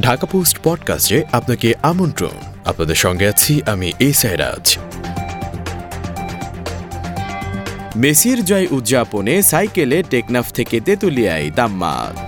Dhaka 0.00 0.26
post 0.26 0.58
পডকাস্টে 0.62 1.24
আপনাকে 1.32 1.74
আমন্ত্রণ। 1.82 2.30
আপনাদের 2.64 2.94
সঙ্গে 2.94 3.28
আছি 3.28 3.60
আমি 3.66 3.92
এই 3.98 4.12
সাইরাজ। 4.12 4.78
মেসির 7.96 8.44
জয় 8.44 8.66
উদযাপনে 8.70 9.42
সাইকেলে 9.42 10.02
টেকনাফ 10.10 10.52
থেকে 10.52 10.80
তেতুলিয়ায় 10.80 11.50
দাম্মাত। 11.50 12.18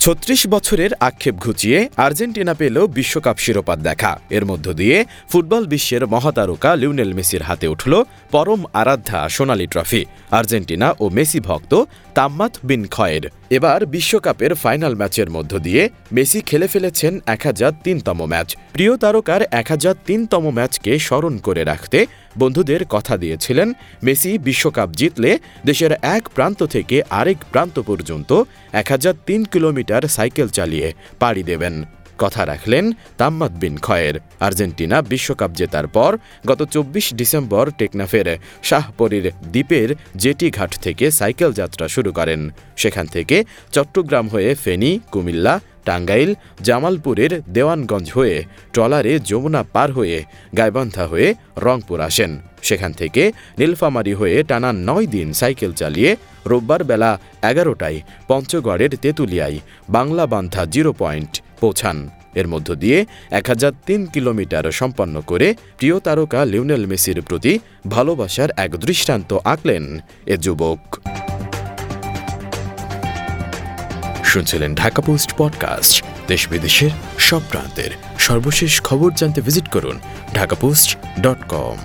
ছত্রিশ 0.00 0.46
বছরের 0.46 0.90
আক্ষেপ 1.00 1.34
ঘুচিয়ে 1.34 1.88
আর্জেন্টিনা 1.96 2.54
পেল 2.54 2.86
বিশ্বকাপ 2.86 3.36
শিরোপা 3.38 3.76
দেখা। 3.76 4.20
এর 4.30 4.44
মধ্য 4.44 4.72
দিয়ে 4.72 5.04
ফুটবল 5.28 5.66
বিশ্বের 5.66 6.06
মহাতারকা 6.06 6.76
লিওনেল 6.76 7.14
মেসির 7.14 7.42
হাতে 7.42 7.66
উঠল 7.66 8.04
পরম 8.30 8.64
আরাধ্যা 8.72 9.28
সোনালি 9.28 9.66
ট্রফি। 9.66 10.04
আর্জেন্টিনা 10.30 10.94
ও 11.00 11.08
মেসি 11.08 11.40
ভক্ত 11.40 11.84
তাম্মাত 12.14 12.56
বিন 12.64 12.86
খয়ের 12.86 13.39
এবার 13.50 13.80
বিশ্বকাপের 13.86 14.52
ফাইনাল 14.54 14.94
ম্যাচের 14.94 15.28
মধ্য 15.30 15.52
দিয়ে 15.58 15.82
মেসি 16.12 16.40
খেলে 16.40 16.66
ফেলেছেন 16.68 17.12
এক 17.26 17.40
হাজার 17.42 17.72
তিনতম 17.84 18.18
ম্যাচ। 18.26 18.48
প্রিয় 18.74 18.92
তারকার 18.96 19.40
এক 19.60 19.66
হাজার 19.68 19.94
তিনতম 20.06 20.44
ম্যাচকে 20.50 20.92
স্মরণ 20.98 21.34
করে 21.38 21.62
রাখতে 21.64 21.98
বন্ধুদের 22.38 22.82
কথা 22.90 23.14
দিয়েছিলেন 23.16 23.68
মেসি 24.02 24.32
বিশ্বকাপ 24.38 24.88
জিতলে 24.90 25.30
দেশের 25.66 25.92
এক 26.16 26.24
প্রান্ত 26.34 26.60
থেকে 26.74 26.96
আরেক 27.10 27.38
প্রান্ত 27.52 27.76
পর্যন্ত 27.80 28.30
এক 28.72 28.86
হাজার 28.88 29.14
তিন 29.26 29.40
কিলোমিটার 29.44 30.02
সাইকেল 30.08 30.48
চালিয়ে 30.48 30.88
পাড়ি 31.18 31.42
দেবেন। 31.42 31.74
কথা 32.24 32.42
রাখলেন 32.50 32.84
তাম্মাদ 33.20 33.52
বিন 33.62 33.74
খয়ের। 33.86 34.14
আর্জেন্টিনা 34.46 34.96
বিশ্বকাপ 35.12 35.50
জেতার 35.60 35.86
পর 35.96 36.12
গত 36.50 36.60
চব্বিশ 36.74 37.06
ডিসেম্বর 37.20 37.64
টেকনাফের 37.80 38.28
শাহপরীর 38.68 39.26
দ্বীপের 39.52 39.88
জেটি 40.22 40.48
ঘাট 40.56 40.72
থেকে 40.84 41.04
সাইকেল 41.18 41.50
যাত্রা 41.60 41.86
শুরু 41.94 42.10
করেন। 42.18 42.40
সেখান 42.82 43.06
থেকে 43.14 43.36
চট্টগ্রাম 43.74 44.26
হয়ে 44.34 44.50
ফেনী, 44.64 44.92
কুমিল্লা, 45.12 45.54
টাঙ্গাইল, 45.88 46.30
জামালপুরের 46.66 47.32
দেওয়ানগঞ্জ 47.56 48.08
হয়ে 48.16 48.36
ট্রলারে 48.74 49.12
যমুনা 49.30 49.62
পার 49.74 49.88
হয়ে 49.98 50.18
গাইবান্ধা 50.58 51.04
হয়ে 51.12 51.28
রংপুর 51.64 51.98
আসেন। 52.08 52.30
সেখান 52.68 52.92
থেকে 53.00 53.22
নীলফামারী 53.58 54.14
হয়ে 54.20 54.36
টানা 54.50 54.70
নয় 54.88 55.06
দিন 55.14 55.28
সাইকেল 55.40 55.72
চালিয়ে 55.80 56.10
রোববার 56.50 56.82
বেলা 56.90 57.10
এগারোটায় 57.50 57.98
পঞ্চগড়ের 58.28 58.92
তেঁতুলিয়ায় 59.02 59.58
বাংলা 59.96 60.24
বান্ধা 60.32 60.62
জিরো 60.74 60.92
পয়েন্ট 61.00 61.32
পৌঁছান। 61.60 62.10
এর 62.34 62.48
মধ্য 62.48 62.74
দিয়ে 62.74 62.98
এক 63.30 63.46
হাজার 63.48 63.72
তিন 63.86 64.06
কিলোমিটার 64.06 64.72
সম্পন্ন 64.72 65.14
করে 65.20 65.54
প্রিয় 65.78 66.00
তারকা 66.00 66.44
লিওনেল 66.44 66.86
মেসির 66.86 67.22
প্রতি 67.22 67.52
ভালোবাসার 67.88 68.48
এক 68.56 68.76
দৃষ্টান্ত 68.76 69.38
আঁকলেন 69.44 69.84
এ 70.26 70.36
যুবক। 70.36 70.80
শুনছিলেন 74.24 74.74
ঢাকা 74.74 75.02
পোস্ট 75.02 75.30
পডকাস্ট 75.36 76.04
দেশ 76.28 76.42
বিদেশের 76.48 76.92
সব 77.18 77.42
প্রান্তের 77.50 77.90
সর্বশেষ 78.18 78.72
খবর 78.82 79.10
জানতে 79.16 79.40
ভিজিট 79.40 79.66
করুন 79.68 79.96
ঢাকা 80.34 80.56
পোস্ট 80.56 80.96
ডট 81.20 81.40
কম। 81.48 81.76